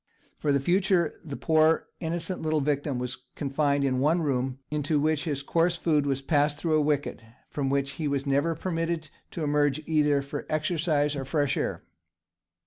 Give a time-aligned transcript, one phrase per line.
[0.39, 5.25] For the future the poor innocent little victim was confined in one room, into which
[5.25, 9.11] his coarse food was passed through a wicket, and from which he was never permitted
[9.29, 11.83] to emerge either for exercise or fresh air.